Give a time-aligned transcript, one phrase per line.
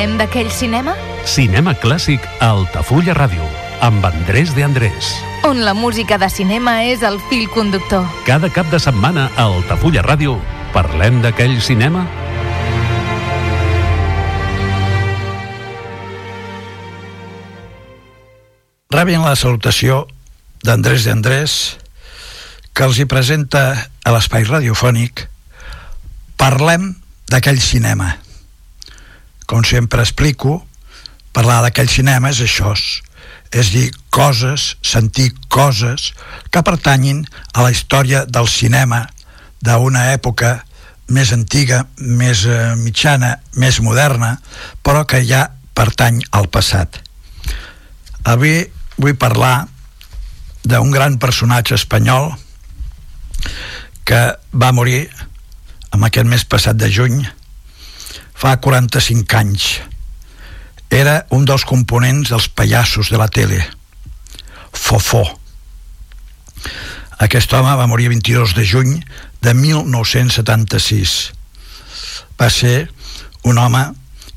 [0.00, 0.94] Parlem d'aquell cinema
[1.28, 3.44] Cinema clàssic a Altafulla Ràdio,
[3.84, 5.10] amb Andrés de Andrés.
[5.44, 8.06] on la música de cinema és el fil conductor.
[8.24, 10.38] Cada cap de setmana a Altafulla Ràdio
[10.72, 12.06] parlem d'aquell cinema
[18.88, 20.06] Rebin la salutació
[20.64, 21.76] d'Andrés d'Andrés,
[22.72, 25.28] que els hi presenta a l'espai radiofònic
[26.40, 26.94] Parlem
[27.28, 28.14] d'aquell cinema.
[29.50, 30.60] Com sempre explico,
[31.34, 32.70] parlar d'aquell cinema és això,
[33.50, 36.12] és dir, coses, sentir coses
[36.54, 39.08] que pertanyin a la història del cinema
[39.58, 40.60] d'una època
[41.10, 44.36] més antiga, més eh, mitjana, més moderna,
[44.86, 47.00] però que ja pertany al passat.
[48.30, 48.62] Avui
[49.00, 49.66] vull parlar
[50.62, 52.30] d'un gran personatge espanyol
[54.06, 54.22] que
[54.54, 55.08] va morir
[55.90, 57.24] amb aquest mes passat de juny
[58.40, 59.64] fa 45 anys.
[60.88, 63.60] Era un dels components dels pallassos de la tele.
[64.72, 65.26] Fofó.
[67.20, 68.94] Aquest home va morir el 22 de juny
[69.44, 71.18] de 1976
[72.40, 72.88] va ser
[73.44, 73.82] un home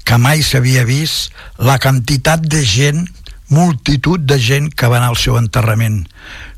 [0.03, 1.31] que mai s'havia vist
[1.63, 3.05] la quantitat de gent
[3.53, 6.03] multitud de gent que va anar al seu enterrament.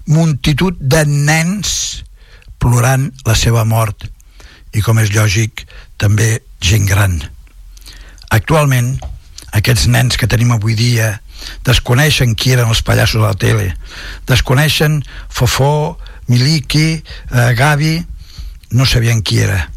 [0.09, 2.01] Multitud de nens
[2.57, 4.09] plorant la seva mort.
[4.73, 5.67] I com és lògic
[6.01, 7.19] també gent gran
[8.33, 8.95] actualment
[9.55, 11.15] aquests nens que tenim avui dia
[11.67, 13.69] desconeixen qui eren els pallassos de la tele.
[14.27, 15.97] Desconeixen Fofó,
[16.27, 17.99] Miliki eh, Gavi
[18.75, 19.69] no sabien qui era.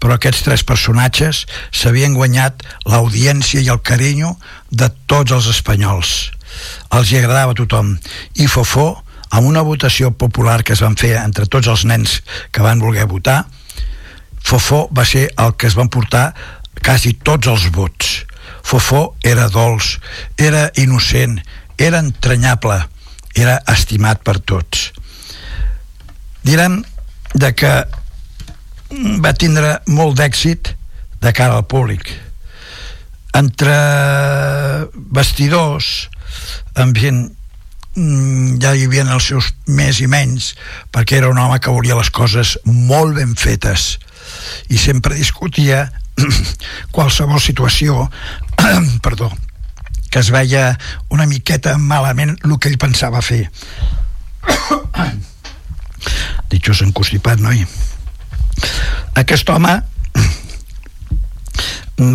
[0.00, 1.44] Però aquests tres personatges
[1.76, 4.34] s'havien guanyat l'audiència i el carinyo
[4.70, 6.32] de tots els espanyols.
[6.96, 7.94] Els hi agradava a tothom.
[8.40, 8.94] I Fofó
[9.30, 13.06] amb una votació popular que es van fer entre tots els nens que van voler
[13.06, 13.44] votar
[14.42, 16.32] Fofó va ser el que es van portar
[16.84, 18.20] quasi tots els vots
[18.62, 19.98] Fofó era dolç,
[20.36, 21.40] era innocent,
[21.78, 22.76] era entranyable,
[23.34, 24.90] era estimat per tots.
[26.46, 26.80] Direm
[27.34, 27.72] de que
[29.22, 30.74] va tindre molt d'èxit
[31.20, 32.12] de cara al públic.
[33.36, 33.74] Entre
[35.14, 36.08] vestidors,
[36.78, 37.12] en fi,
[38.62, 40.54] ja hi havia els seus més i menys,
[40.94, 43.96] perquè era un home que volia les coses molt ben fetes
[44.70, 45.88] i sempre discutia
[46.94, 48.08] qualsevol situació
[49.04, 49.30] perdó
[50.10, 50.78] que es veia
[51.08, 53.44] una miqueta malament el que ell pensava fer.
[56.50, 57.62] Ditxos encostipat noi.
[59.22, 59.76] Aquest home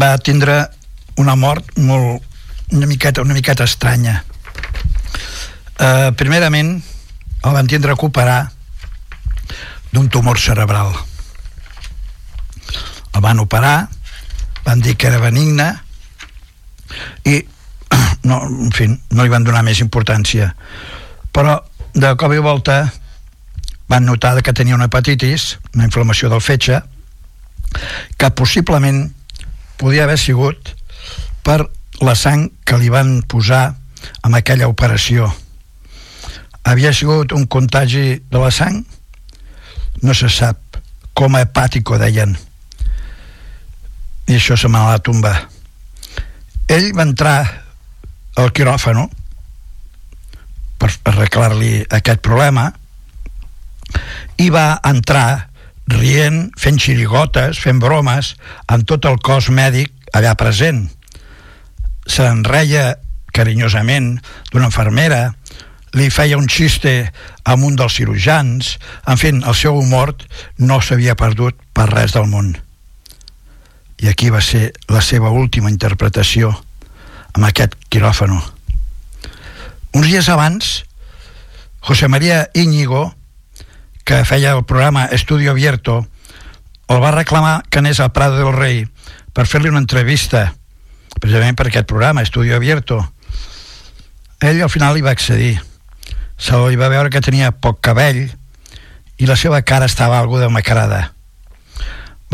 [0.01, 0.57] va tindre
[1.23, 2.19] una mort molt,
[2.75, 4.19] una miqueta, una miqueta estranya.
[5.75, 6.75] Uh, primerament
[7.45, 8.39] el van tindre a recuperar
[9.95, 10.91] d'un tumor cerebral
[13.15, 13.87] el van operar
[14.65, 15.69] van dir que era benigne
[17.23, 17.39] i
[18.29, 20.51] no, en fi, no li van donar més importància.
[21.31, 21.59] Però
[21.95, 22.79] de cop i volta
[23.87, 26.81] van notar que tenia una hepatitis una inflamació del fetge
[28.17, 29.11] que possiblement
[29.77, 30.73] podia haver sigut
[31.45, 31.61] per
[32.01, 33.75] la sang que li van posar
[34.25, 35.29] amb aquella operació.
[36.65, 38.81] Havia sigut un contagi de la sang?
[40.01, 40.59] No se sap.
[41.15, 42.33] Com a hepàtico deien
[44.27, 45.35] i això se m'ha a tombar
[46.71, 47.37] ell va entrar
[48.41, 49.05] al quiròfano
[50.81, 52.67] per arreglar-li aquest problema
[54.41, 55.51] i va entrar
[55.87, 58.33] rient, fent xirigotes, fent bromes
[58.73, 60.87] amb tot el cos mèdic allà present
[62.09, 62.95] se'n reia
[63.35, 64.15] carinyosament
[64.51, 65.21] d'una infermera
[65.95, 66.91] li feia un xiste
[67.47, 68.75] amb un dels cirurgians,
[69.07, 70.11] en fi, el seu humor
[70.59, 72.51] no s'havia perdut per res del món.
[74.01, 76.51] I aquí va ser la seva última interpretació
[77.33, 78.41] amb aquest quiròfano.
[79.95, 80.83] Uns dies abans,
[81.79, 83.13] José María Íñigo,
[84.03, 86.05] que feia el programa Estudio Abierto,
[86.87, 88.85] el va reclamar que anés al Prado del Rei
[89.33, 90.53] per fer-li una entrevista
[91.19, 92.99] precisament per aquest programa, Estudio Abierto.
[94.39, 95.55] Ell al final hi va accedir.
[96.37, 98.27] Se li va veure que tenia poc cabell
[99.17, 101.14] i la seva cara estava algo de macarada.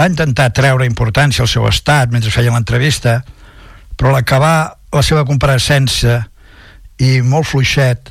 [0.01, 3.19] Va intentar treure importància al seu estat mentre feia l'entrevista,
[3.93, 6.15] però l'acabar la seva compareixença
[6.97, 8.09] i molt fluixet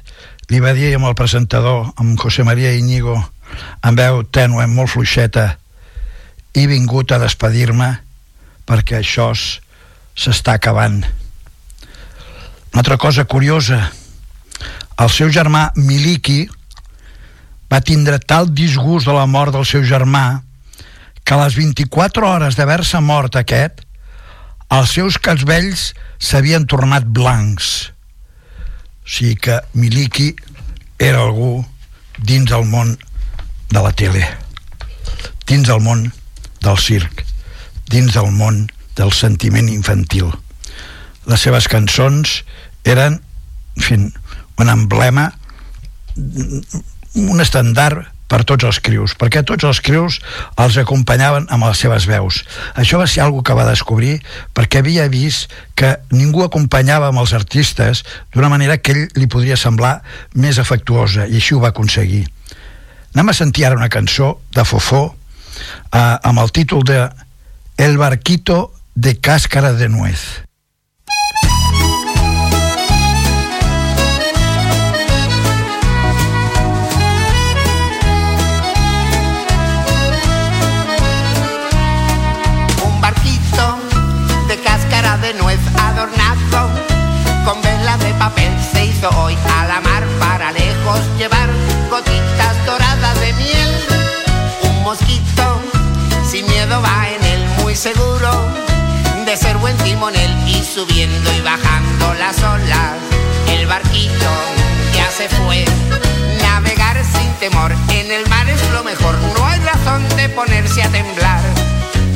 [0.53, 3.17] li va dir amb el presentador, amb José María Íñigo,
[3.83, 5.57] amb veu tènue, molt fluixeta,
[6.55, 7.89] he vingut a despedir-me
[8.71, 11.01] perquè això s'està acabant.
[12.71, 13.81] Una altra cosa curiosa,
[14.95, 16.45] el seu germà Miliki
[17.67, 20.39] va tindre tal disgust de la mort del seu germà
[21.25, 23.85] que a les 24 hores d'haver-se mort aquest,
[24.71, 25.91] els seus casvells
[26.23, 27.91] s'havien tornat blancs.
[29.03, 30.31] O sigui que Miliki
[30.99, 31.65] era algú
[32.19, 32.95] dins del món
[33.71, 34.23] de la tele,
[35.47, 36.07] dins del món
[36.63, 37.25] del circ,
[37.91, 38.67] dins del món
[38.99, 40.31] del sentiment infantil.
[41.27, 42.41] Les seves cançons
[42.85, 43.19] eren,
[43.77, 43.99] en fi,
[44.61, 45.31] un emblema,
[46.17, 50.21] un estandard per tots els crius, perquè tots els crius
[50.63, 52.45] els acompanyaven amb les seves veus.
[52.79, 54.21] Això va ser algo que va descobrir
[54.55, 58.05] perquè havia vist que ningú acompanyava amb els artistes
[58.35, 59.99] d'una manera que ell li podria semblar
[60.35, 62.27] més afectuosa, i així ho va aconseguir.
[63.15, 67.09] Anem a sentir ara una cançó de Fofó eh, amb el títol de
[67.77, 70.50] El barquito de cáscara de nuez.
[96.71, 98.31] Sin va en él muy seguro
[99.27, 102.95] de ser buen timonel y subiendo y bajando las olas.
[103.49, 104.31] El barquito
[104.95, 105.65] ya se fue.
[106.43, 109.19] Navegar sin temor en el mar es lo mejor.
[109.37, 111.43] No hay razón de ponerse a temblar.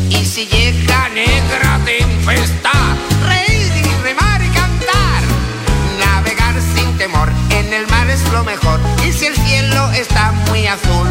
[0.09, 2.95] Y si llega negra tempestad,
[3.27, 4.35] reír y remar
[6.99, 8.81] temor, en el mar es lo mejor.
[9.07, 11.09] Y si el cielo está muy azul,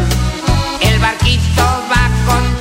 [0.80, 2.53] el barquito va contento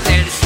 [0.00, 0.45] del sur.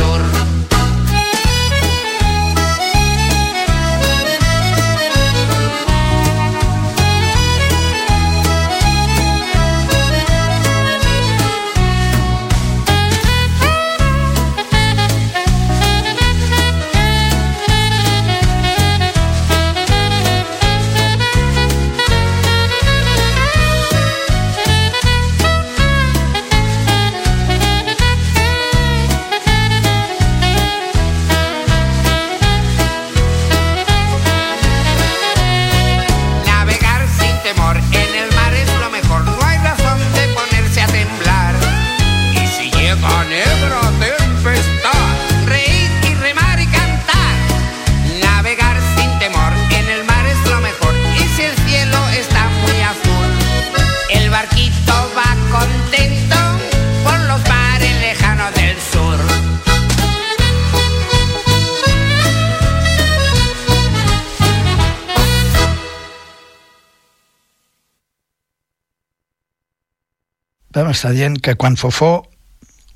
[70.95, 72.27] Estar dient que quan Fofó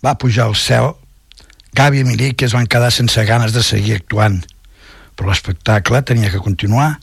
[0.04, 0.92] va pujar al cel,
[1.74, 4.38] Gavi i Milic es van quedar sense ganes de seguir actuant,
[5.14, 6.98] però l'espectacle tenia que continuar,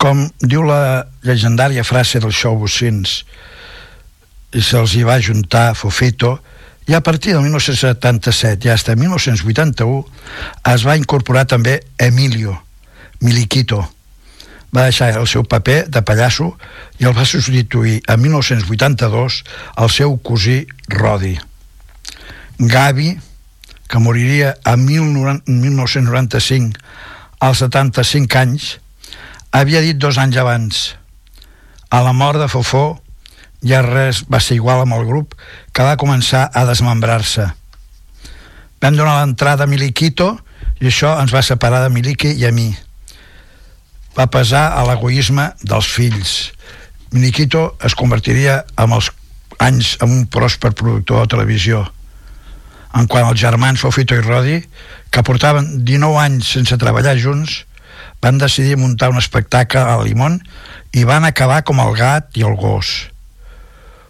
[0.00, 3.22] com diu la llegendària frase del show Bocins,
[4.54, 6.38] i se'ls hi va juntar Fofito,
[6.86, 10.04] i a partir del 1977 i fins al 1981
[10.74, 12.58] es va incorporar també Emilio,
[13.20, 13.80] Miliquito,
[14.74, 16.56] va deixar el seu paper de pallasso
[16.98, 19.44] i el va substituir en 1982
[19.78, 21.38] el seu cosí Rodi.
[22.58, 23.18] Gavi,
[23.88, 26.78] que moriria a 1995
[27.40, 28.80] als 75 anys,
[29.52, 30.94] havia dit dos anys abans
[31.94, 32.98] a la mort de Fofó
[33.62, 35.36] ja res va ser igual amb el grup
[35.72, 37.46] que va començar a desmembrar-se.
[38.82, 40.32] Vam donar l'entrada a Miliquito
[40.82, 42.72] i això ens va separar de Miliqui i a mi
[44.14, 46.52] va pesar a l'egoisme dels fills.
[47.14, 49.10] Nikito es convertiria amb els
[49.62, 51.84] anys en un pròsper productor de televisió.
[52.94, 54.60] En quant als germans Fofito i Rodi,
[55.10, 57.64] que portaven 19 anys sense treballar junts,
[58.22, 60.38] van decidir muntar un espectacle a Limón
[60.94, 63.10] i van acabar com el gat i el gos.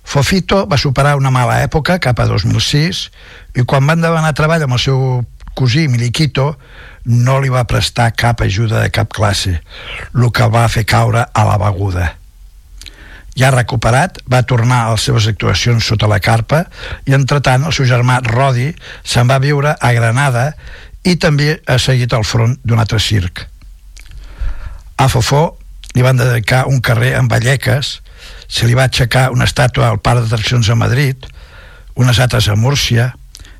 [0.04, 3.08] Fofito va superar una mala època cap a 2006
[3.56, 5.00] i quan van demanar treball amb el seu
[5.56, 6.52] cosí Miliquito
[7.04, 9.58] no li va prestar cap ajuda de cap classe,
[10.14, 12.14] el que va fer caure a la beguda.
[13.34, 16.64] Ja recuperat, va tornar a les seves actuacions sota la carpa
[17.04, 18.70] i, entretant, el seu germà Rodi
[19.02, 20.52] se'n va viure a Granada
[21.04, 23.42] i també ha seguit al front d'un altre circ.
[24.96, 25.58] A Fofó
[25.94, 27.98] li van dedicar un carrer amb Vallecas,
[28.48, 31.26] se li va aixecar una estàtua al parc d'atraccions a Madrid,
[31.98, 33.10] unes altres a Múrcia,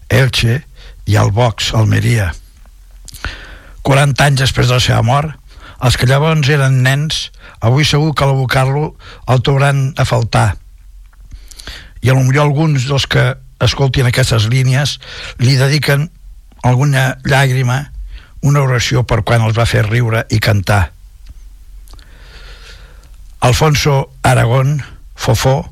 [0.09, 0.63] Elche
[1.11, 2.31] i al Vox, Almeria.
[3.85, 5.35] 40 anys després de la seva mort,
[5.85, 7.29] els que llavors eren nens,
[7.61, 8.95] avui segur que a l'abocar-lo
[9.29, 10.55] el trobaran a faltar.
[12.01, 14.99] I a millor alguns dels que escoltin aquestes línies
[15.41, 16.09] li dediquen
[16.65, 17.91] alguna llàgrima,
[18.45, 20.91] una oració per quan els va fer riure i cantar.
[23.45, 24.79] Alfonso Aragón,
[25.15, 25.69] Fofó,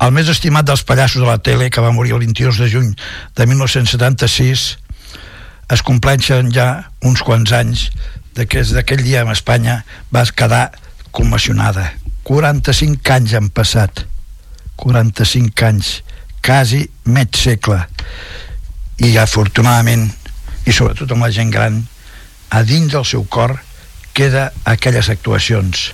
[0.00, 2.90] el més estimat dels pallassos de la tele, que va morir el 22 de juny
[3.36, 4.64] de 1976,
[5.72, 7.88] es compleixen ja uns quants anys
[8.36, 9.80] de que des d'aquell dia en Espanya
[10.14, 10.70] va quedar
[11.10, 11.90] commocionada.
[12.26, 14.04] 45 anys han passat.
[14.76, 16.02] 45 anys.
[16.44, 17.80] Quasi mig segle.
[19.02, 20.10] I afortunadament,
[20.66, 21.80] i sobretot amb la gent gran,
[22.50, 23.56] a dins del seu cor
[24.16, 25.90] queda aquelles actuacions.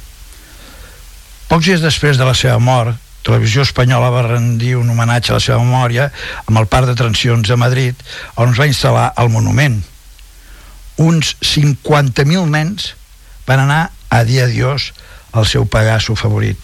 [1.48, 5.44] Pocs dies després de la seva mort, Televisió Espanyola va rendir un homenatge a la
[5.44, 6.08] seva memòria
[6.46, 7.94] amb el Parc de Madrid,
[8.36, 9.82] on es va instal·lar el monument.
[10.98, 12.94] Uns 50.000 nens
[13.46, 14.92] van anar a dir adiós
[15.32, 16.58] al seu pallasso favorit.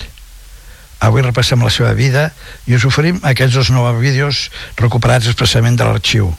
[1.00, 2.32] Avui repassem la seva vida
[2.66, 6.34] i us oferim aquests dos nous vídeos recuperats expressament de l'arxiu.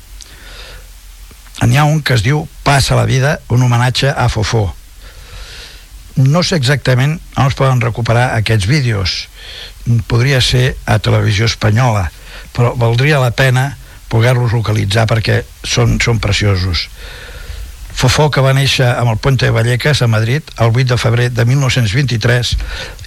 [1.63, 4.78] N'hi ha un que es diu Passa la vida, un homenatge a Fofó.
[6.19, 9.29] No sé exactament on es poden recuperar aquests vídeos.
[10.11, 12.09] Podria ser a Televisió Espanyola,
[12.51, 13.77] però valdria la pena
[14.11, 16.89] poder-los localitzar perquè són, són preciosos.
[17.99, 21.29] Fofó, que va néixer amb el Puente de Vallecas a Madrid el 8 de febrer
[21.35, 22.51] de 1923,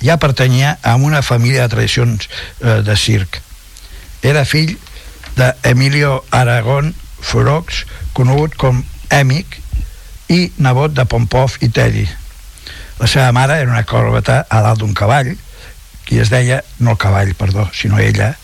[0.05, 2.29] ja pertanyia a una família de tradicions
[2.61, 3.41] eh, de circ.
[4.23, 4.77] Era fill
[5.37, 9.61] d'Emilio Aragón Furox, conegut com Èmic,
[10.33, 12.09] i nebot de Pompov i Teddy.
[13.03, 15.33] La seva mare era una corbata a dalt d'un cavall,
[16.07, 18.37] qui es deia, no el cavall, perdó, sinó ella,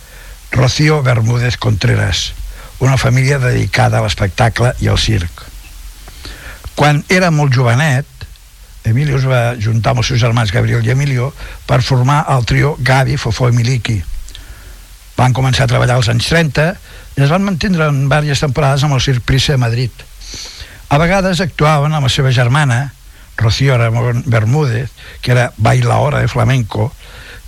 [0.51, 2.33] Rocío Bermúdez Contreras,
[2.81, 5.45] una família dedicada a l'espectacle i al circ.
[6.75, 8.27] Quan era molt jovenet,
[8.83, 11.31] Emilio es va juntar amb els seus germans Gabriel i Emilio
[11.71, 14.01] per formar el trio Gavi, Fofó i Miliki.
[15.15, 16.69] Van començar a treballar als anys 30
[17.15, 20.07] i es van mantindre en diverses temporades amb el Circ Prissa de Madrid.
[20.91, 22.89] A vegades actuaven amb la seva germana,
[23.39, 24.91] Rocío Ramón Bermúdez,
[25.23, 26.93] que era bailaora de flamenco,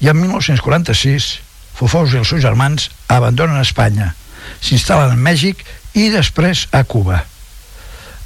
[0.01, 1.41] i en 1946
[1.81, 4.13] Fofós i els seus germans abandonen Espanya,
[4.61, 5.63] s'instal·len a Mèxic
[5.97, 7.23] i després a Cuba.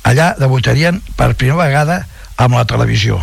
[0.04, 2.00] Allà debutarien per primera vegada
[2.36, 3.20] amb la televisió.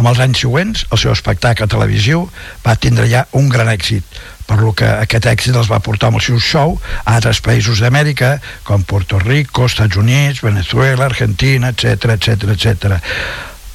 [0.00, 2.22] Amb els anys següents, el seu espectacle televisiu
[2.64, 4.00] va tindre ja un gran èxit,
[4.48, 7.82] per lo que aquest èxit els va portar amb el seu show a altres països
[7.84, 8.30] d'Amèrica,
[8.64, 12.96] com Puerto Rico, Estats Units, Venezuela, Argentina, etc etc etc.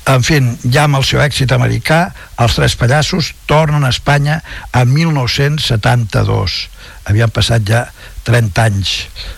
[0.09, 1.99] En fi, ja amb el seu èxit americà,
[2.41, 4.39] els tres pallassos tornen a Espanya
[4.73, 6.55] a 1972.
[7.05, 7.83] Havien passat ja
[8.25, 8.95] 30 anys,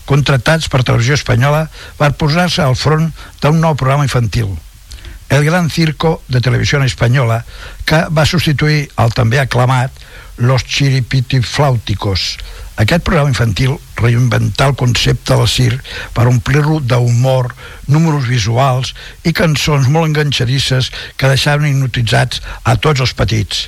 [0.07, 1.65] contractats per Televisió Espanyola
[1.99, 3.11] per posar-se al front
[3.43, 4.55] d'un nou programa infantil,
[5.29, 7.43] El Gran Circo de Televisió Espanyola,
[7.85, 9.91] que va substituir el també aclamat
[10.37, 12.37] Los Chiripitiflàuticos.
[12.77, 15.81] Aquest programa infantil reinventar el concepte del circ
[16.13, 17.49] per omplir-lo d'humor,
[17.87, 18.93] números visuals
[19.25, 23.67] i cançons molt enganxadisses que deixaven hipnotitzats a tots els petits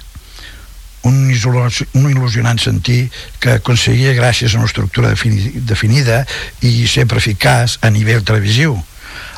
[1.04, 6.26] un, un il·lusionant sentir que aconseguia gràcies a una estructura defini, definida
[6.62, 8.76] i sempre eficaç a nivell televisiu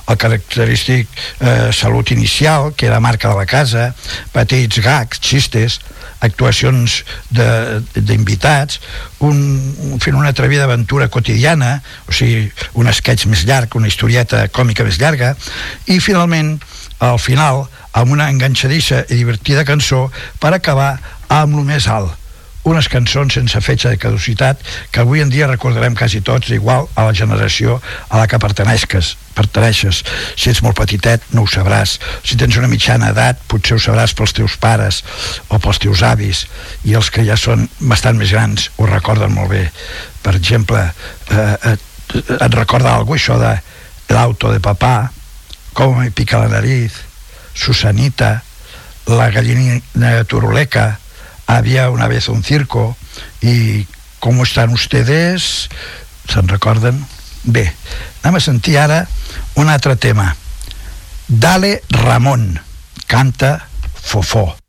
[0.09, 1.07] el característic
[1.39, 3.91] eh, salut inicial, que era marca de la casa,
[4.33, 5.79] petits gags, xistes,
[6.21, 7.01] actuacions
[7.33, 8.79] d'invitats,
[9.25, 14.85] un, fent una atrevida aventura quotidiana, o sigui, un sketch més llarg, una historieta còmica
[14.85, 15.33] més llarga,
[15.89, 16.57] i finalment,
[17.01, 17.65] al final,
[17.97, 20.05] amb una enganxadissa i divertida cançó
[20.39, 20.93] per acabar
[21.31, 22.20] amb lo més alt,
[22.63, 24.59] unes cançons sense fetge de caducitat
[24.93, 29.15] que avui en dia recordarem quasi tots igual a la generació a la que perteneixes,
[29.33, 30.03] perteneixes.
[30.37, 31.97] Si ets molt petitet, no ho sabràs.
[32.23, 35.01] Si tens una mitjana edat, potser ho sabràs pels teus pares
[35.49, 36.45] o pels teus avis.
[36.85, 39.65] I els que ja són bastant més grans ho recorden molt bé.
[40.21, 40.83] Per exemple,
[41.31, 43.55] eh, et, et recorda alguna això de
[44.13, 45.09] l'auto de papà,
[45.73, 46.93] com me pica la nariz,
[47.53, 48.41] Susanita,
[49.07, 51.00] la gallina turuleca,
[51.57, 52.95] había una vez un circo
[53.41, 53.87] i
[54.19, 55.67] com estan ustedes?
[56.29, 57.03] Se'n recorden?
[57.43, 57.65] Bé,
[58.21, 59.03] anem a sentir ara
[59.59, 60.35] un altre tema.
[61.27, 62.59] Dale Ramon,
[63.07, 63.67] canta
[64.01, 64.60] Fofó.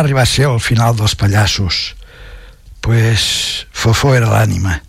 [0.00, 1.94] Arribar a ser el final dels pallassos?
[2.80, 4.80] pues Fofó era l'ànima.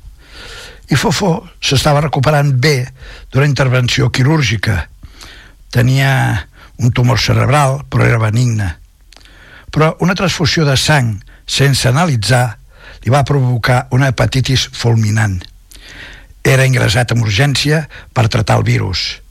[0.91, 2.87] I Fofó s'estava recuperant bé
[3.31, 4.87] d'una intervenció quirúrgica.
[5.71, 6.47] Tenia
[6.81, 8.73] un tumor cerebral, però era benigna.
[9.71, 11.13] Però una transfusió de sang,
[11.45, 12.57] sense analitzar,
[13.03, 15.39] li va provocar una hepatitis fulminant.
[16.43, 19.21] Era ingressat amb urgència per tratar el virus.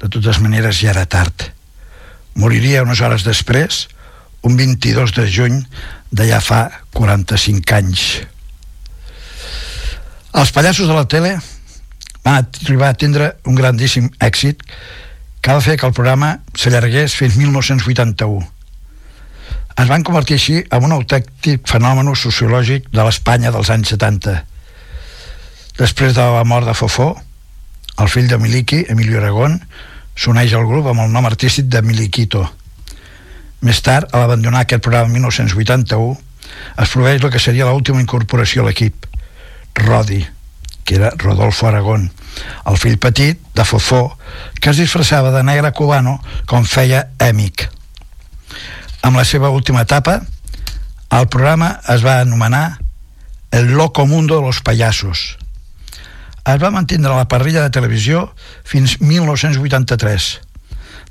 [0.00, 1.48] De totes maneres, ja era tard.
[2.34, 3.86] Moriria unes hores després,
[4.44, 5.58] un 22 de juny
[6.28, 8.04] ja fa 45 anys.
[10.34, 11.36] Els pallassos de la tele
[12.24, 14.62] van arribar a tindre un grandíssim èxit
[15.40, 18.44] que va fer que el programa s'allargués fins 1981.
[19.74, 24.36] Es van convertir així en un autèntic fenomen sociològic de l'Espanya dels anys 70.
[25.78, 27.08] Després de la mort de Fofó,
[27.98, 29.58] el fill de Miliki, Emilio Aragón,
[30.14, 32.46] s'uneix al grup amb el nom artístic de Miliquito.
[33.64, 36.18] Més tard, a l'abandonar aquest programa en 1981,
[36.82, 39.06] es produeix el que seria l'última incorporació a l'equip,
[39.80, 40.20] Rodi,
[40.84, 42.10] que era Rodolfo Aragón,
[42.68, 44.18] el fill petit de Fofó,
[44.60, 46.18] que es disfressava de negre cubano
[46.50, 47.70] com feia Èmic.
[49.04, 50.20] Amb la seva última etapa,
[51.14, 52.80] el programa es va anomenar
[53.50, 55.38] El Loco Mundo de los Payasos.
[56.44, 60.28] Es va mantindre a la parrilla de televisió fins 1983,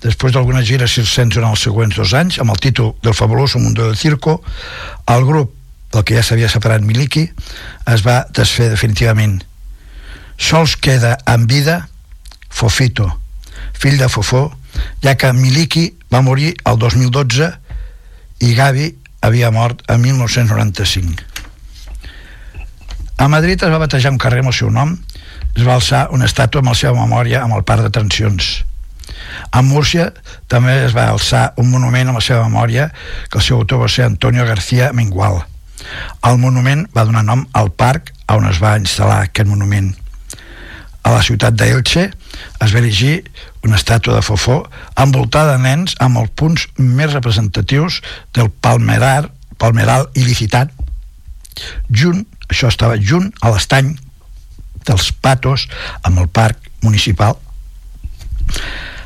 [0.03, 3.87] després d'algunes gires circenses en els següents dos anys, amb el títol del fabuloso Mundo
[3.87, 4.41] del Circo,
[5.07, 5.53] el grup
[5.93, 7.27] del que ja s'havia separat Miliki
[7.93, 9.39] es va desfer definitivament.
[10.37, 11.87] Sols queda en vida
[12.49, 13.07] Fofito,
[13.73, 14.49] fill de Fofó,
[15.05, 17.51] ja que Miliki va morir el 2012
[18.43, 18.89] i Gavi
[19.23, 21.31] havia mort en 1995.
[23.17, 24.97] A Madrid es va batejar un carrer amb el seu nom
[25.53, 28.63] es va alçar una estàtua amb la seva memòria amb el parc d'atencions.
[29.51, 30.11] A Múrcia
[30.51, 32.89] també es va alçar un monument amb la seva memòria
[33.29, 35.41] que el seu autor va ser Antonio García Mengual.
[36.23, 39.91] El monument va donar nom al parc on es va instal·lar aquest monument.
[41.03, 43.23] A la ciutat d'Elche es va erigir
[43.63, 44.63] una estàtua de Fofó
[44.99, 47.99] envoltada de nens amb els punts més representatius
[48.33, 50.71] del palmerar, palmeral il·licitat
[51.91, 53.93] junt, això estava junt a l'estany
[54.87, 55.67] dels Patos
[56.01, 57.37] amb el parc municipal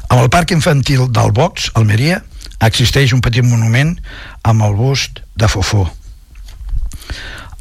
[0.08, 2.22] amb el parc infantil del Box, Almeria,
[2.64, 3.96] existeix un petit monument
[4.48, 5.84] amb el bust de Fofó.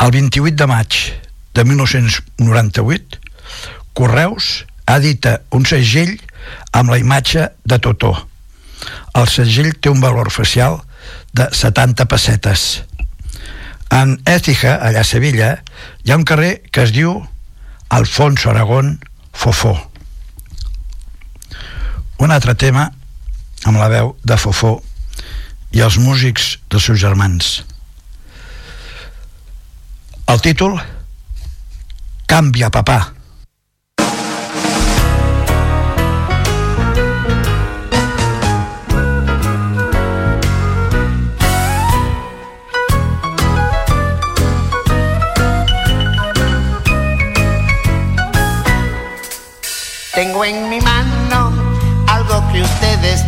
[0.02, 0.98] El 28 de maig
[1.56, 3.18] de 1998,
[3.96, 6.14] Correus edita un segell
[6.76, 8.12] amb la imatge de Totó.
[9.16, 10.82] El segell té un valor facial
[11.32, 12.84] de 70 pessetes.
[13.90, 15.50] En Écija, allà a Sevilla,
[16.04, 17.18] hi ha un carrer que es diu
[17.88, 18.98] Alfonso Aragón
[19.32, 19.76] Fofó
[22.18, 22.88] un altre tema
[23.64, 24.76] amb la veu de Fofó
[25.76, 27.64] i els músics dels seus germans.
[30.26, 30.78] El títol
[32.26, 33.15] Canvia, papà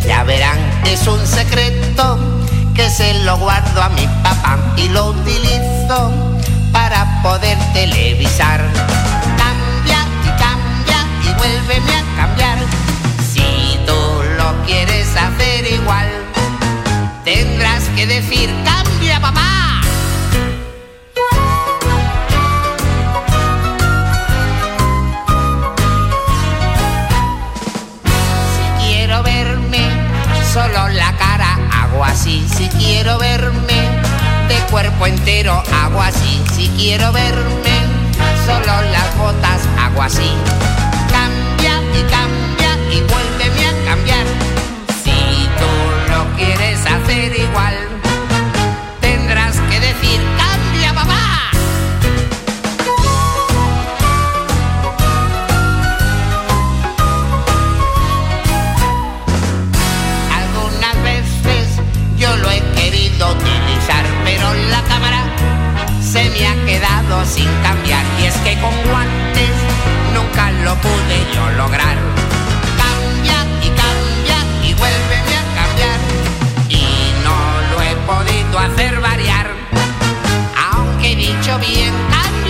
[0.09, 0.57] ya verán.
[0.85, 2.17] Es un secreto
[2.73, 6.11] que se lo guardo a mi papá y lo utilizo
[6.71, 8.59] para poder televisar.
[9.37, 12.57] Cambia y cambia y vuélveme a cambiar.
[13.31, 13.99] Si tú
[14.37, 16.09] lo quieres hacer igual,
[17.23, 19.68] tendrás que decir cambia papá.
[30.59, 32.45] Solo la cara hago así.
[32.53, 33.79] Si quiero verme
[34.49, 36.43] de cuerpo entero hago así.
[36.53, 37.75] Si quiero verme
[38.45, 40.31] solo las botas hago así.
[41.11, 44.25] Cambia y cambia y vuélveme a cambiar.
[45.03, 47.88] Si tú lo quieres hacer igual,
[67.25, 68.05] sin cambiar.
[68.21, 69.49] Y es que con guantes
[70.13, 71.97] nunca lo pude yo lograr.
[72.77, 75.99] Cambia y cambia y vuélveme a cambiar.
[76.69, 77.37] Y no
[77.71, 79.47] lo he podido hacer variar.
[80.71, 82.48] Aunque he dicho bien, cambia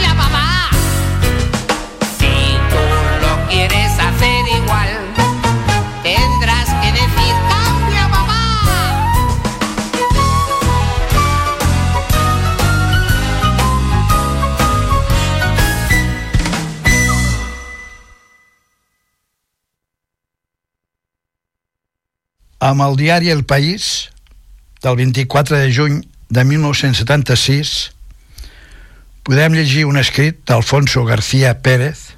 [22.70, 24.10] amb el diari El País
[24.84, 25.96] del 24 de juny
[26.30, 27.92] de 1976
[29.26, 32.12] podem llegir un escrit d'Alfonso García Pérez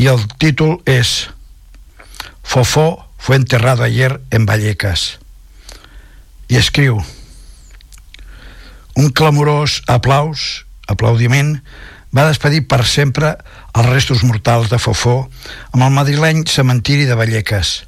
[0.00, 1.28] i el títol és
[2.42, 5.18] Fofó fue enterrado ayer en Vallecas
[6.48, 7.02] i escriu
[8.96, 11.58] un clamorós aplaus aplaudiment
[12.16, 13.34] va despedir per sempre
[13.74, 15.26] els restos mortals de Fofó
[15.74, 17.82] amb el madrileny cementiri de Vallecas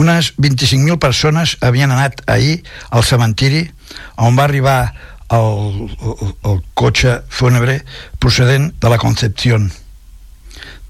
[0.00, 2.60] unes 25.000 persones havien anat ahir
[2.90, 3.66] al cementiri
[4.16, 4.80] on va arribar
[5.30, 7.80] el, el, el cotxe fúnebre
[8.18, 9.70] procedent de la Concepción.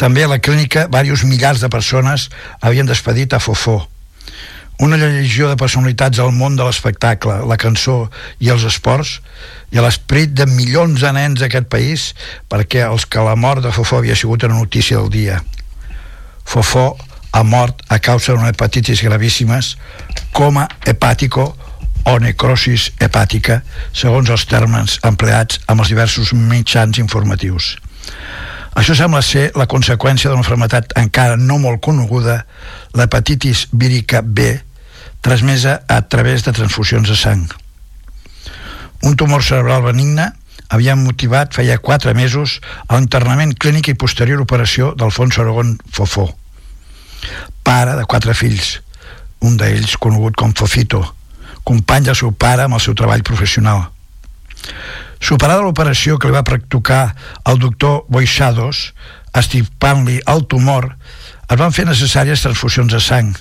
[0.01, 3.83] També a la clínica diversos millars de persones havien despedit a Fofó.
[4.81, 8.09] una legió de personalitats al món de l'espectacle, la cançó
[8.40, 9.18] i els esports
[9.70, 12.07] i a l'esperit de milions de nens d'aquest país
[12.49, 15.42] perquè els que la mort de Fofó havia sigut una notícia del dia.
[16.49, 16.96] Fofó
[17.32, 19.76] ha mort a causa d'una hepatitis gravíssimes,
[20.32, 21.50] coma hepàtico
[22.08, 23.60] o necrosis hepàtica,
[23.92, 27.76] segons els termes empleats amb els diversos mitjans informatius.
[28.78, 32.44] Això sembla ser la conseqüència d'una malaltia encara no molt coneguda,
[32.94, 34.60] l'hepatitis vírica B,
[35.20, 37.44] transmesa a través de transfusions de sang.
[39.02, 40.30] Un tumor cerebral benigne
[40.70, 46.28] havia motivat feia 4 mesos l'internament clínic i posterior operació d'Alfonso Aragón Fofó,
[47.66, 48.78] pare de quatre fills,
[49.40, 51.02] un d'ells conegut com Fofito,
[51.64, 53.87] company del seu pare amb el seu treball professional.
[55.20, 57.02] Superada l'operació que li va practicar
[57.50, 58.90] el doctor Boixados,
[59.37, 60.94] estipant-li el tumor,
[61.50, 63.35] es van fer necessàries transfusions de sang,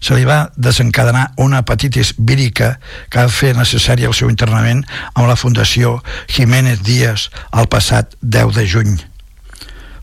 [0.00, 2.76] se li va desencadenar una hepatitis vírica
[3.10, 5.98] que va fer necessari el seu internament amb la Fundació
[6.30, 8.98] Jiménez Díaz el passat 10 de juny.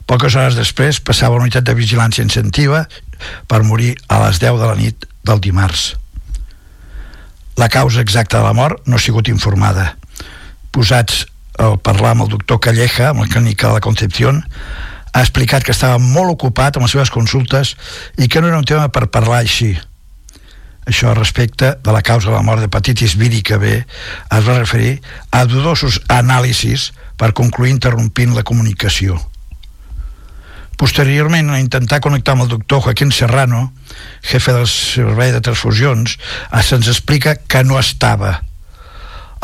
[0.05, 2.83] Poques hores després passava la unitat de vigilància incentiva
[3.47, 5.93] per morir a les 10 de la nit del dimarts.
[7.55, 9.93] La causa exacta de la mort no ha sigut informada.
[10.75, 11.23] Posats
[11.57, 14.43] a parlar amb el doctor Calleja, amb la clínica de la Concepción,
[15.15, 17.75] ha explicat que estava molt ocupat amb les seves consultes
[18.19, 19.71] i que no era un tema per parlar així.
[20.85, 24.99] Això respecte de la causa de la mort d'hepatitis vírica B es va referir
[25.31, 29.17] a dudosos anàlisis per concluir interrompint la comunicació.
[30.75, 33.69] Posteriorment, a intentar connectar amb el doctor Joaquín Serrano,
[34.21, 36.17] jefe del servei de transfusions,
[36.67, 38.41] se'ns explica que no estava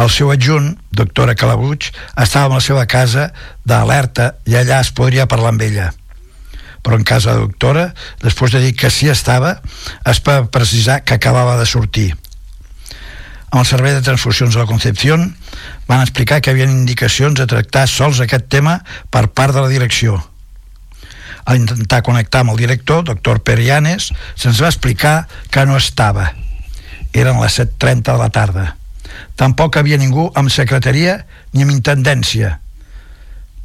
[0.02, 3.28] el seu adjunt, doctora Calabuig, estava en la seva casa
[3.68, 5.92] d'alerta i allà es podria parlar amb ella.
[6.82, 7.92] Però en casa de doctora,
[8.24, 9.60] després de dir que sí estava,
[10.10, 12.10] es va precisar que acabava de sortir.
[13.52, 15.36] Amb el servei de transfusions de la Concepción
[15.88, 18.80] van explicar que hi havia indicacions de tractar sols aquest tema
[19.12, 20.31] per part de la direcció.
[21.46, 25.16] Al intentar connectar amb el director, doctor Perianes, se'ns va explicar
[25.50, 26.34] que no estava.
[27.14, 28.68] Eren les 7.30 de la tarda
[29.36, 31.22] Tampoc havia ningú amb secretaria
[31.54, 32.58] ni amb intendència.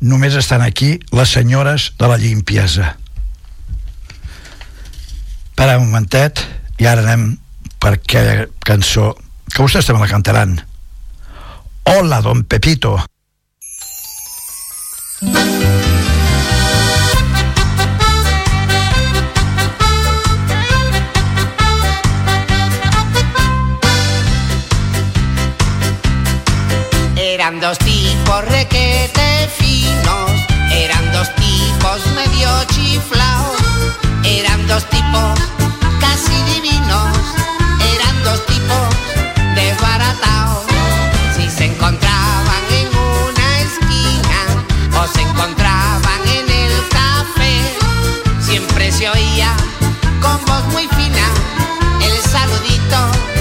[0.00, 2.94] Només estan aquí les senyores de la limpiesa.
[5.56, 6.42] Per un momentet
[6.80, 7.30] i ara anem
[7.80, 9.14] per aquella cançó
[9.52, 10.58] que vostès també la cantaran.
[11.86, 12.98] Hola, don Pepito.
[15.20, 15.85] Pepito.
[27.68, 30.30] Dos tipos requete finos,
[30.70, 33.56] eran dos tipos medio chiflaos,
[34.22, 35.34] eran dos tipos
[35.98, 37.10] casi divinos,
[37.92, 38.86] eran dos tipos
[39.56, 40.64] desbaratados.
[41.36, 44.40] Si se encontraban en una esquina
[45.00, 47.54] o se encontraban en el café,
[48.42, 49.56] siempre se oía
[50.22, 51.26] con voz muy fina
[52.00, 53.35] el saludito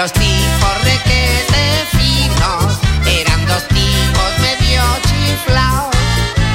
[0.00, 5.96] dos tipos requete finos, eran dos tipos medio chiflados,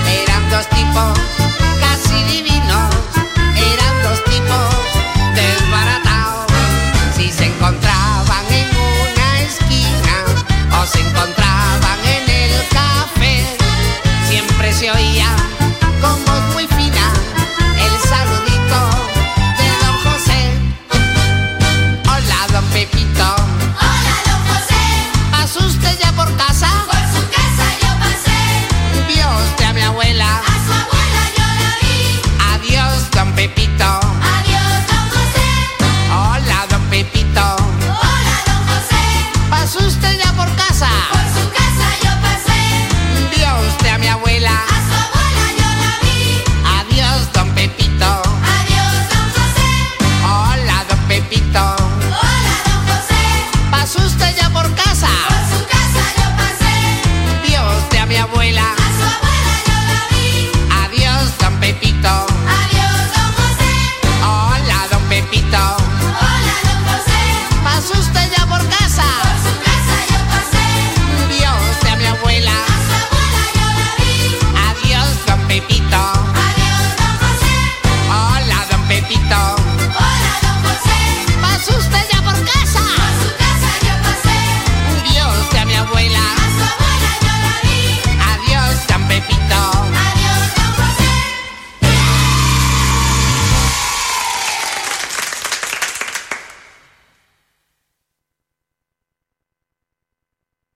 [0.08, 1.43] eran dos tipos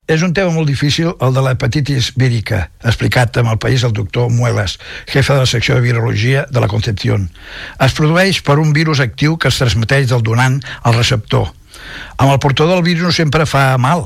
[0.07, 4.29] És un tema molt difícil, el de l'hepatitis vírica, explicat amb el país el doctor
[4.31, 4.77] Muelas,
[5.11, 7.25] jefe de la secció de virologia de la Concepción.
[7.83, 11.51] Es produeix per un virus actiu que es transmeteix del donant al receptor.
[12.15, 14.05] Amb el portador del virus sempre fa mal,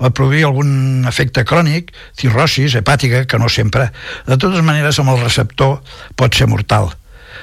[0.00, 3.90] pot produir algun efecte crònic, cirrosis hepàtica, que no sempre.
[4.24, 5.82] De totes maneres, amb el receptor
[6.16, 6.94] pot ser mortal.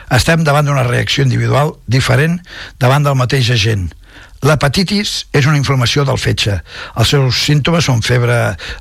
[0.09, 2.39] Estem davant d'una reacció individual diferent
[2.81, 3.91] davant del mateix agent.
[4.45, 6.59] L'hepatitis és una inflamació del fetge.
[6.95, 8.37] Els seus símptomes són febre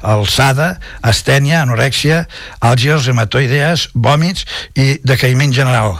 [0.06, 2.26] alçada, astènia, anorèxia,
[2.62, 4.46] àlgies, reumatoidees, vòmits
[4.78, 5.98] i decaïment general.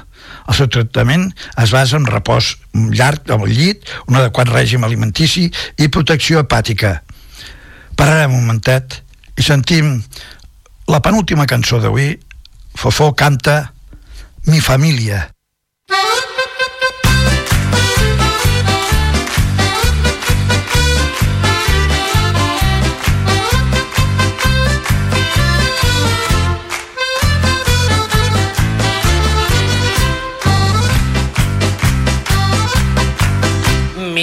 [0.49, 1.27] El seu tractament
[1.61, 7.01] es basa en repòs llarg al llit, un adequat règim alimentici i protecció hepàtica.
[7.99, 9.01] Pararem un momentet
[9.39, 9.99] i sentim
[10.89, 12.15] la penúltima cançó d'avui.
[12.79, 13.73] Fofó canta
[14.47, 15.27] Mi família.
[15.91, 16.28] Mi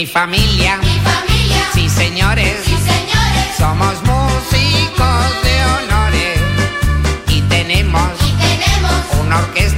[0.08, 6.39] familia, Mi familia, sí señores, sí señores, somos músicos de honores.
[7.28, 9.75] Y tenemos y tenemos una orquesta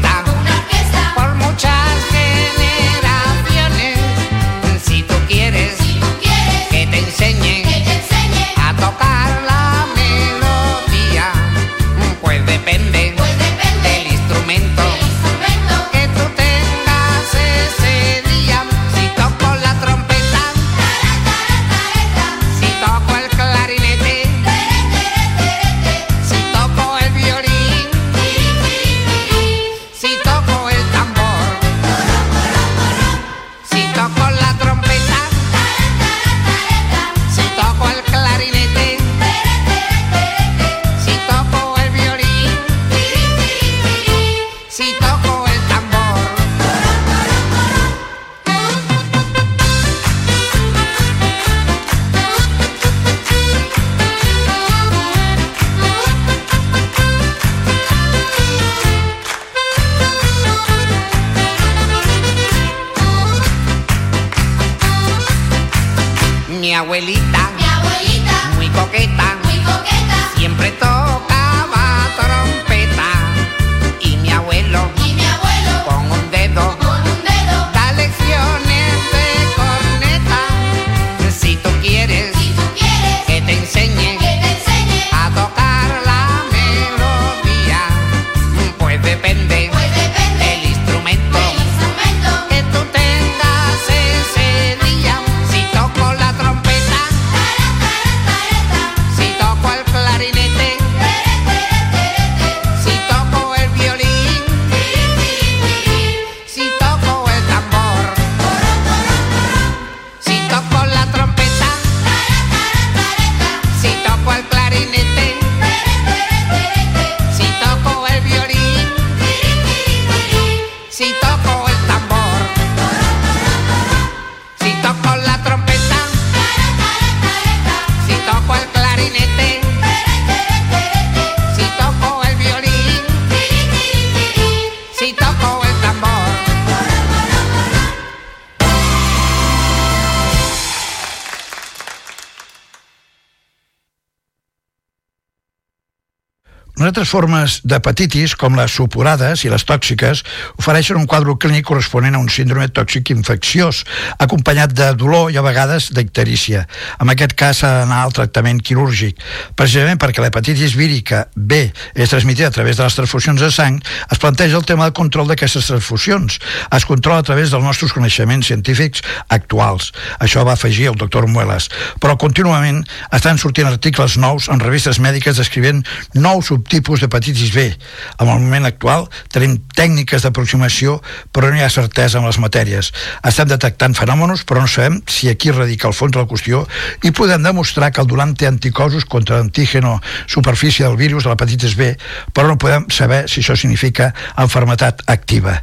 [146.86, 150.21] altres formes d'hepatitis, com les suporades i les tòxiques,
[150.62, 153.80] ofereixen un quadre clínic corresponent a un síndrome tòxic infecciós,
[154.21, 156.67] acompanyat de dolor i a vegades d'icterícia.
[157.02, 159.17] En aquest cas s'ha d'anar al tractament quirúrgic.
[159.58, 161.63] Precisament perquè l'hepatitis vírica B
[161.96, 165.28] és transmitida a través de les transfusions de sang, es planteja el tema del control
[165.32, 166.38] d'aquestes transfusions.
[166.69, 169.02] Es controla a través dels nostres coneixements científics
[169.34, 169.90] actuals.
[170.21, 171.71] Això va afegir el doctor Muelas.
[171.98, 172.84] Però contínuament
[173.15, 175.82] estan sortint articles nous en revistes mèdiques descrivint
[176.13, 177.78] nous subtipus d'hepatitis B.
[178.20, 180.98] En el moment actual tenim tècniques d'aproximació
[181.32, 182.92] però no hi ha certesa en les matèries.
[183.24, 186.65] Estem detectant fenòmenos però no sabem si aquí radica el fons de la qüestió
[187.08, 191.78] i podem demostrar que el donant té anticossos contra l'antígeno superfície del virus de l'hepatitis
[191.80, 191.94] B
[192.34, 195.62] però no podem saber si això significa enfermetat activa.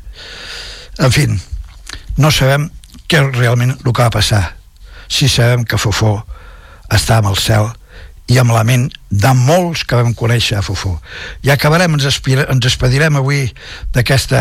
[0.98, 1.28] En fi,
[2.16, 2.70] no sabem
[3.08, 4.54] què realment el que va passar.
[5.08, 6.22] Si sabem que Fofó
[6.88, 7.68] està amb el cel
[8.32, 10.94] i amb la ment de molts que vam conèixer a Fofó.
[11.44, 13.46] I acabarem, ens, aspira, ens despedirem avui
[13.92, 14.40] d'aquesta...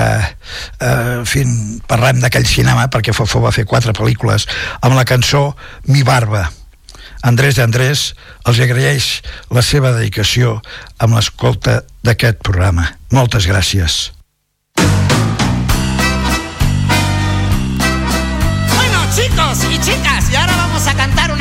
[0.80, 1.44] Eh, en fi,
[1.90, 4.48] parlem d'aquell cinema, perquè Fofó va fer quatre pel·lícules,
[4.82, 5.50] amb la cançó
[5.92, 6.48] Mi Barba.
[7.24, 8.10] Andrés Andrés
[8.48, 9.22] els agraeix
[9.52, 10.58] la seva dedicació
[11.00, 12.90] amb l'escolta d'aquest programa.
[13.12, 14.12] Moltes gràcies.
[18.76, 21.33] Bueno, chicos y chicas, y ahora vamos a cantar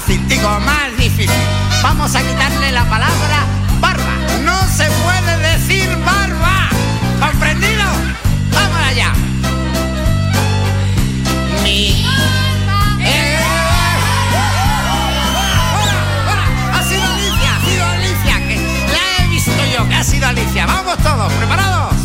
[0.00, 0.20] fácil,
[0.64, 1.30] más difícil.
[1.82, 3.44] Vamos a quitarle la palabra
[3.80, 4.14] barba.
[4.42, 6.68] No se puede decir barba.
[7.20, 7.84] ¿Comprendido?
[8.52, 9.12] Vamos allá.
[11.62, 12.06] Mi
[16.22, 16.44] hola,
[16.74, 18.56] Ha sido Alicia, ha sido Alicia, que
[18.92, 20.66] la he visto yo, que ha sido Alicia.
[20.66, 21.99] Vamos todos, ¿preparados?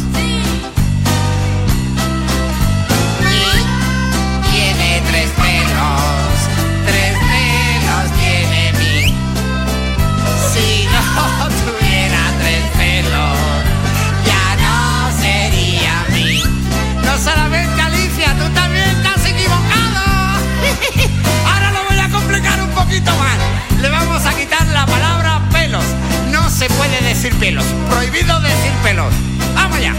[26.67, 27.63] Se puede decir pelos.
[27.89, 29.13] Prohibido decir pelos.
[29.53, 29.93] Vamos ya.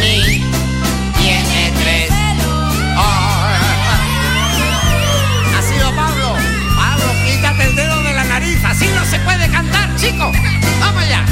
[0.00, 0.42] Mi
[1.16, 2.10] tiene tres.
[2.94, 3.44] Oh,
[5.56, 6.36] ha sido Pablo.
[6.76, 8.62] Pablo, quítate el dedo de la nariz.
[8.64, 10.30] Así no se puede cantar, chico.
[10.80, 11.31] Vamos ya.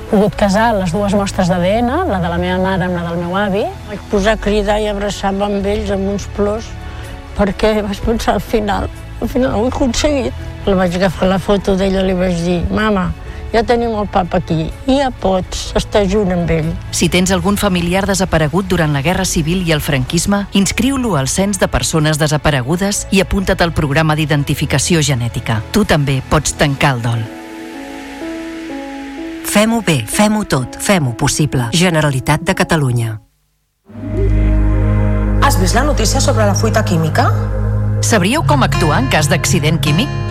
[0.11, 3.37] pogut casar les dues mostres d'ADN, la de la meva mare amb la del meu
[3.39, 3.63] avi.
[3.87, 6.67] Vaig posar a cridar i abraçar-me amb ells amb uns plors
[7.37, 8.89] perquè vaig pensar al final,
[9.21, 10.45] al final ho he aconseguit.
[10.67, 13.07] La vaig agafar la foto d'ella i li vaig dir, mama,
[13.53, 16.69] ja tenim el papa aquí, i ja pots estar junt amb ell.
[16.93, 21.57] Si tens algun familiar desaparegut durant la Guerra Civil i el franquisme, inscriu-lo al cens
[21.59, 25.63] de persones desaparegudes i apunta't al programa d'identificació genètica.
[25.71, 27.29] Tu també pots tancar el dol.
[29.61, 31.67] Fem-ho bé, fem-ho tot, fem-ho possible.
[31.77, 33.11] Generalitat de Catalunya.
[35.45, 37.27] Has vist la notícia sobre la fuita química?
[38.01, 40.30] Sabríeu com actuar en cas d'accident químic?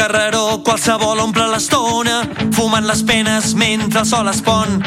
[0.00, 2.22] Carreró qualsevol omple l'estona,
[2.56, 4.78] fumant les penes mentre el sol es pon.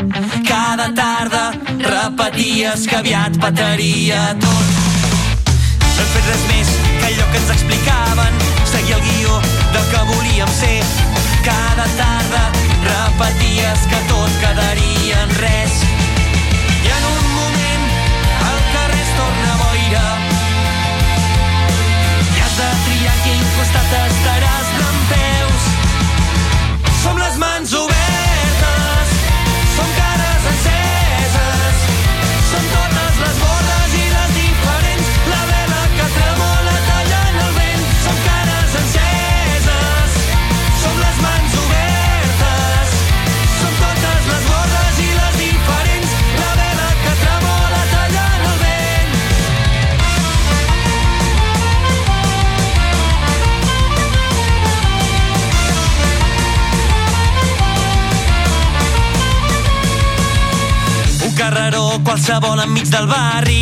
[0.47, 1.43] Cada tarda
[1.83, 4.71] repeties que aviat petaria tot.
[5.83, 8.39] No hem fet res més que allò que ens explicaven,
[8.71, 9.35] seguir el guió
[9.75, 10.81] del que volíem ser.
[11.45, 12.41] Cada tarda
[12.87, 15.77] repeties que tot quedaria en res.
[16.79, 17.85] I en un moment
[18.49, 20.07] el carrer es torna boira
[22.33, 25.22] i has de triar quin costat estaràs number
[62.43, 63.52] qualsevol enmig del barri,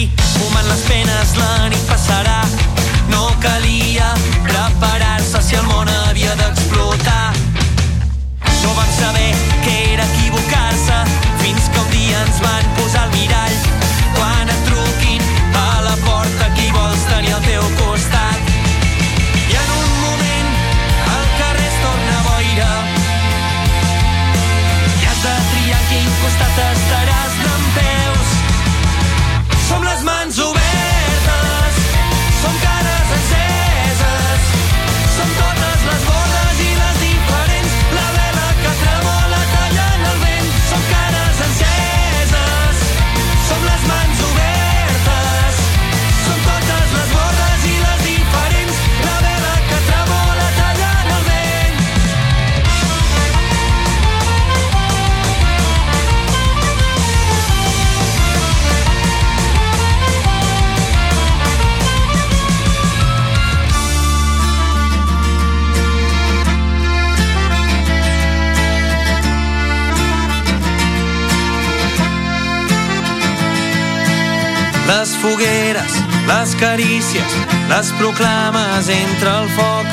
[77.72, 79.88] les proclames entre el foc,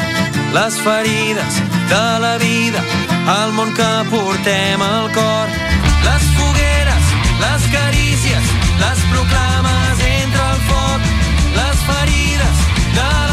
[0.52, 1.54] les ferides
[1.92, 2.82] de la vida,
[3.42, 5.46] el món que portem al cor.
[6.06, 7.14] Les fogueres,
[7.44, 8.52] les carícies,
[8.82, 11.08] les proclames entre el foc,
[11.60, 12.58] les ferides
[12.98, 13.27] de la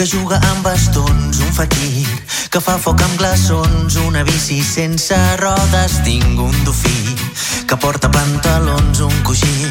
[0.00, 2.06] que juga amb bastons, un fakir
[2.48, 7.16] que fa foc amb glaçons, una bici sense rodes, tinc un dofí
[7.68, 9.68] que porta pantalons, un coixí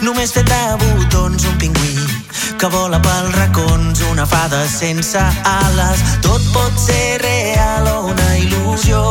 [0.00, 2.08] només fet de botons, un pingüí
[2.56, 5.20] que vola pel racons, una fada sense
[5.52, 9.02] ales, tot pot ser real o una il·lusió.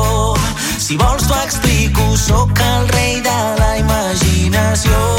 [0.82, 5.15] Si vols t'ho explico, sóc el rei de la imaginació.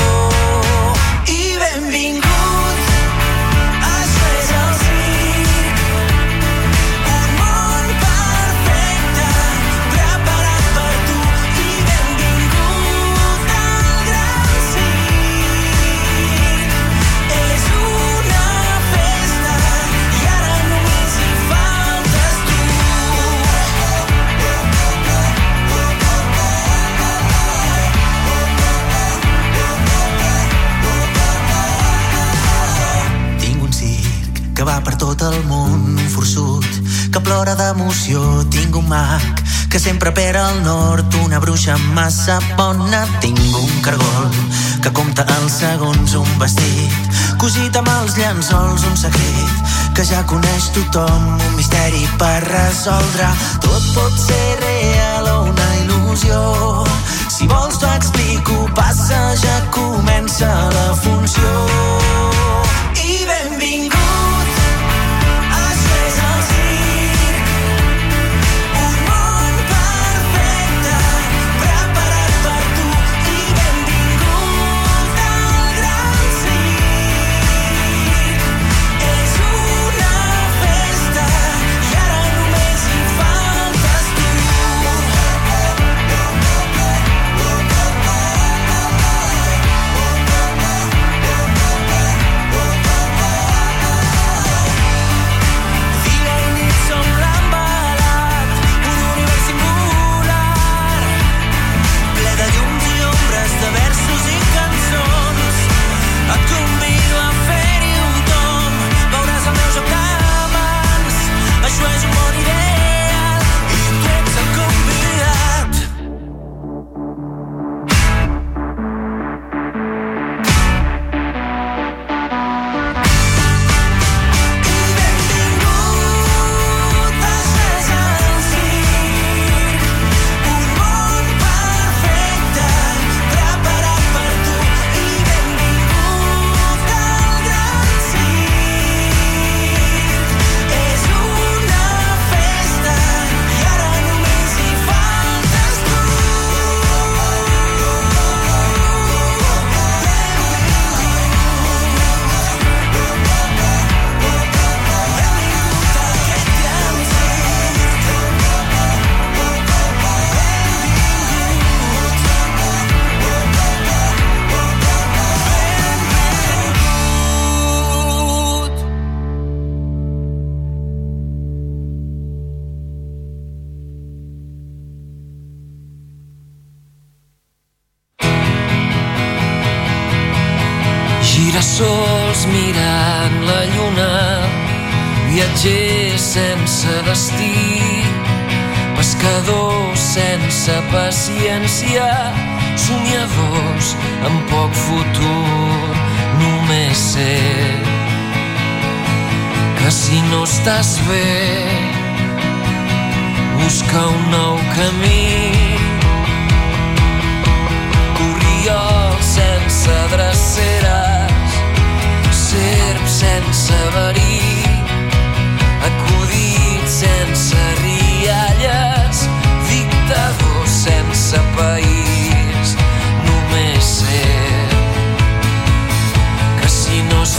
[37.27, 38.21] plora d'emoció.
[38.51, 43.03] Tinc un mag que sempre per el nord Una bruixa massa bona.
[43.21, 44.31] Tinc un cargol
[44.83, 50.71] que compta els segons Un vestit cosit amb els llençols Un secret que ja coneix
[50.77, 53.31] tothom Un misteri per resoldre.
[53.65, 56.43] Tot pot ser real o una il·lusió.
[57.33, 61.57] Si vols t'ho explico Passa, ja comença la funció.
[63.03, 64.16] I benvingut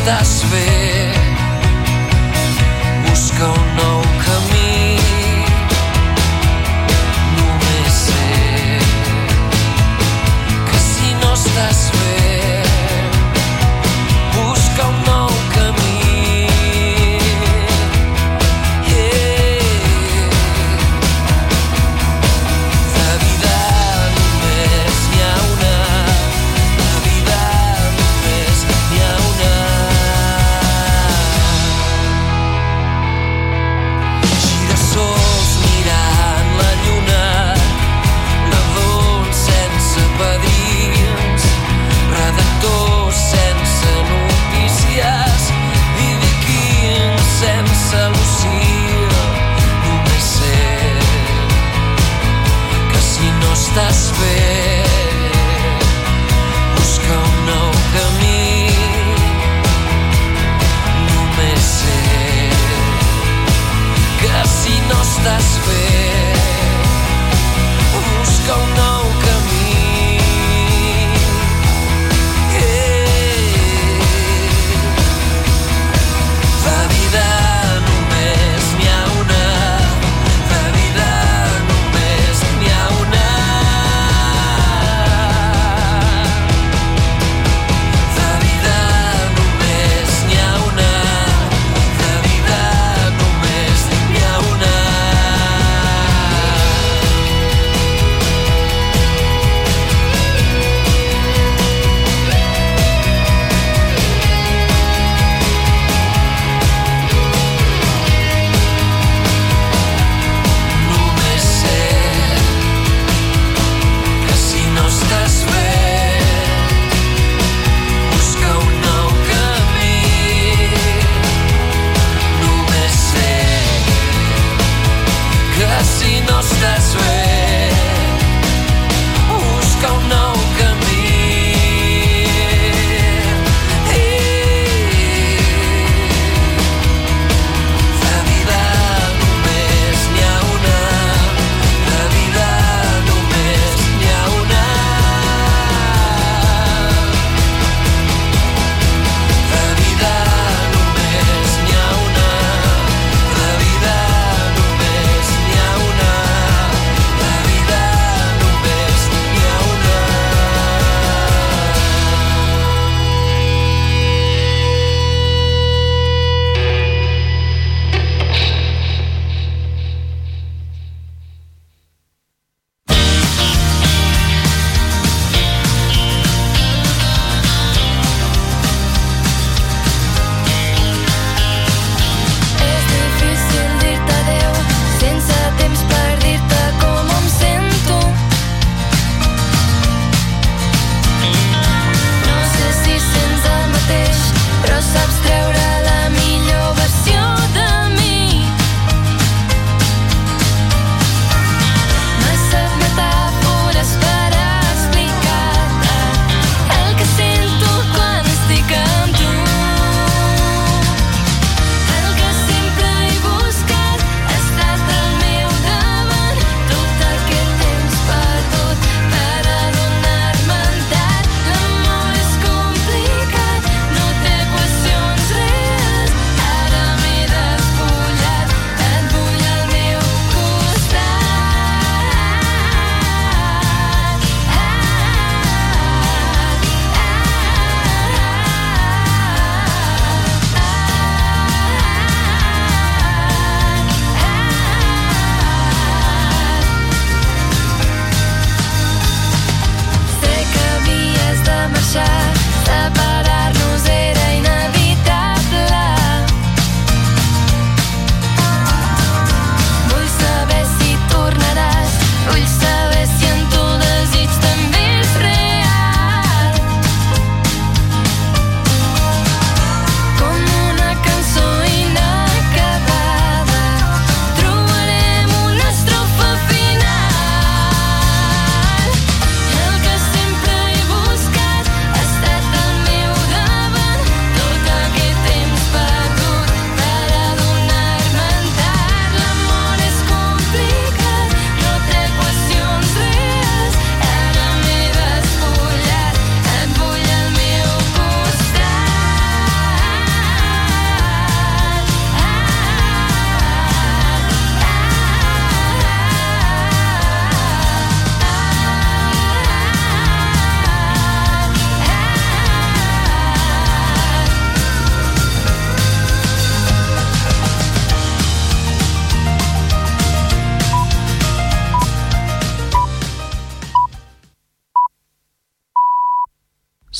[0.07, 0.86] das vezes.